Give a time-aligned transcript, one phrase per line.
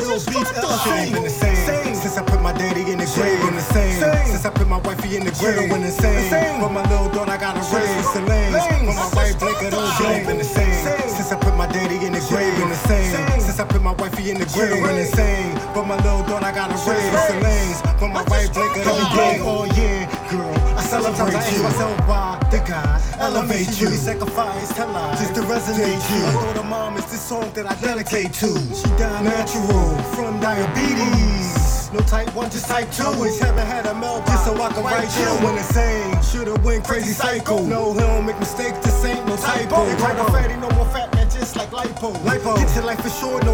[0.00, 0.84] Ill just beats dropped LC.
[0.84, 1.94] Shit ain't been the same, Same.
[1.94, 3.40] since I put my daddy in the grave.
[3.40, 4.26] Been the same, Same.
[4.26, 5.70] since I put my wifey in the grave.
[5.70, 6.60] Been the same, Same.
[6.60, 8.12] but my little daughter I got a raise.
[8.14, 8.86] The lanes, Lanes.
[8.88, 11.96] but my wife blink of those Shit ain't the same, since I put my daddy
[12.06, 12.54] in the grave.
[12.58, 14.82] Been the same, since I put my wifey in the grave.
[14.82, 17.10] Been the same, but my little daughter I got a raise.
[17.30, 19.42] The lanes, but my wife blink of those ain't.
[19.44, 21.62] Oh yeah, girl, I celebrate Sometimes I you.
[21.62, 23.88] myself why the God elevate you.
[23.88, 23.96] you.
[23.96, 26.18] Sacrifice her life Just to resonate you.
[26.18, 26.26] you.
[26.26, 26.93] I thought her mom
[27.24, 28.52] song that I dedicate to.
[28.76, 31.90] She died natural from diabetes.
[31.90, 33.02] No type 1, just type 2.
[33.02, 35.30] Always haven't had a milk just so I can write you.
[35.40, 37.62] When it's same, should've went crazy psycho.
[37.64, 39.88] No, he don't make mistakes, this ain't no typo.
[39.88, 39.96] Typo.
[39.96, 42.12] Type of fatty, no more fat man, just like lipo.
[42.28, 42.58] Lipo.
[42.58, 43.53] Get your life assured, no,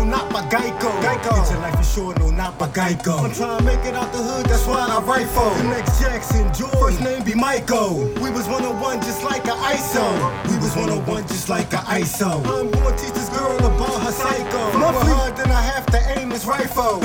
[2.59, 3.25] by Geico.
[3.25, 5.51] I'm trying to make it out the hood, that's what I write for.
[5.57, 8.05] The next Jackson, George, first name be Michael.
[8.23, 10.05] We was 101 just like a ISO.
[10.51, 12.45] We was 101 just like a ISO.
[12.47, 14.79] I'm gonna teach this girl about her psycho.
[14.79, 17.01] More hard than I have to aim this rifle.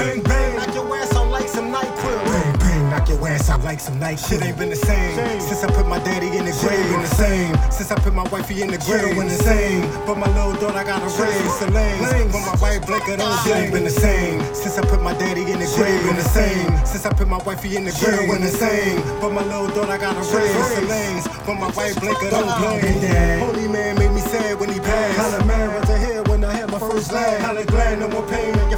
[3.65, 4.29] Like some NyQuil.
[4.29, 5.41] Shit ain't been the same, Same.
[5.41, 6.85] since I put my daddy in the grave.
[6.93, 9.17] Been the same since I put my wifey in the grave.
[9.17, 11.59] Been the same, but my little daughter I got a raise.
[11.59, 14.85] The lanes, but my wife blink of those Shit ain't been the same since I
[14.85, 16.01] put my daddy in the grave.
[16.05, 18.29] Been the same since I put my wifey in the grave.
[18.29, 20.75] Been the same, but my little daughter I got a raise.
[20.77, 22.45] The lanes, but my wife of those
[23.01, 23.39] Dad.
[23.41, 25.17] Holy man made me sad when he passed.
[25.17, 27.41] Kinda mad right here when I had my first laugh.
[27.41, 28.74] Kinda glad no more pain and you're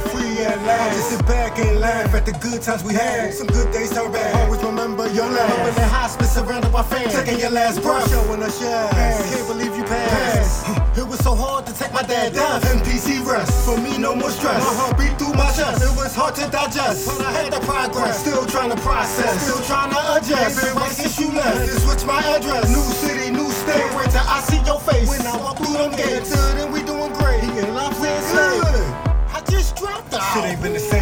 [2.32, 3.32] the good times we had.
[3.32, 4.34] Some good days turn bad.
[4.44, 5.52] Always remember your last.
[5.52, 7.14] Up in the hospice surrounded by fans.
[7.14, 8.08] Taking your last breath.
[8.10, 9.34] Showing us your ass.
[9.34, 10.68] Can't believe you passed.
[10.98, 12.60] It was so hard to take my dad down.
[12.60, 13.52] NPC rest.
[13.64, 14.60] For me, no more stress.
[14.60, 15.80] My heart beat through my chest.
[15.80, 17.08] It was hard to digest.
[17.08, 18.20] But I had to progress.
[18.20, 19.32] Still trying to process.
[19.48, 20.60] Still trying to adjust.
[20.96, 21.64] Since you left.
[21.64, 22.68] Just switch my address.
[22.68, 23.80] New city, new state.
[23.80, 25.08] Can't wait till I see your face.
[25.08, 26.28] When I walk through them gates.
[26.32, 27.40] Until then, we doing great.
[27.40, 28.84] He love with good.
[29.32, 30.20] I just dropped out.
[30.34, 30.97] Shit ain't been the same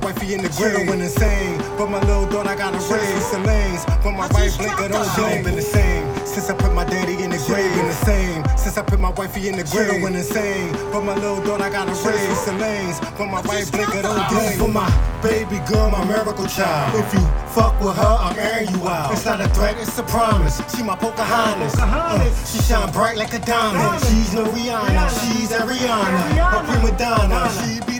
[0.00, 0.88] my wifey in the grave.
[0.88, 3.30] Went insane, but my little daughter I got a raise.
[3.30, 6.54] The lanes, but my wife blink of those Shit ain't been the same since I
[6.54, 7.72] put my daddy in the grave.
[7.74, 10.02] Been the same since I put my wifey in the grave.
[10.02, 12.44] Went insane, but my little daughter I got a raise.
[12.44, 14.88] The lanes, but my wife blink of those This is for my
[15.22, 16.94] baby girl, my miracle child.
[16.94, 19.12] If you fuck with her, I'm airing you out.
[19.12, 20.60] It's not a threat, it's a promise.
[20.74, 21.74] She my Pocahontas.
[21.78, 24.02] Uh, she shine bright like a diamond.
[24.04, 26.36] She's no Rihanna, she's Ariana.
[26.52, 27.95] Her prima donna, she be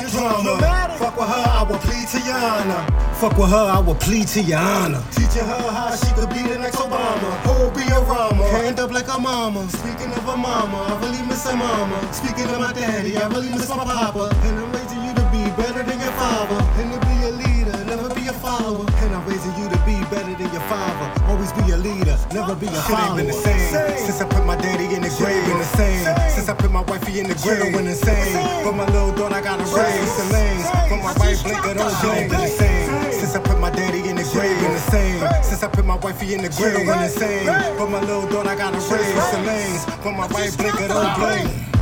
[1.69, 2.87] will plead to your honor.
[3.15, 5.03] Fuck with her, I will plead to your honor.
[5.12, 7.31] Teaching her how she could be the next Obama.
[7.47, 8.44] Whole be a Rama.
[8.49, 9.69] Hand up like a mama.
[9.71, 12.12] Speaking of a mama, I really miss her mama.
[12.12, 14.31] Speaking of my daddy, I really miss my papa.
[21.47, 22.99] Always be a leader, never be a follower.
[22.99, 25.45] Shit ain't been the same since I put my daddy in the grave.
[25.47, 27.73] Been the same since I put my wifey in the grave.
[27.73, 28.34] Went insane,
[28.65, 30.17] but my little daughter I got a raise.
[30.17, 33.61] The lanes, but my wife blink of those ain't been the same since I put
[33.61, 34.59] my daddy in the grave.
[34.59, 36.87] Been the same since I put my wifey in the grave.
[36.87, 37.47] Went insane,
[37.78, 39.31] but my little daughter I got a raise.
[39.31, 41.76] The lanes, but my wife blink of those blame.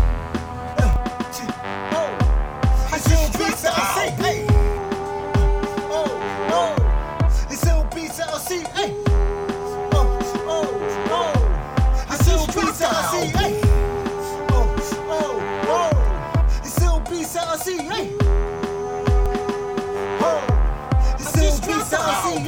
[21.70, 22.38] istisası yok.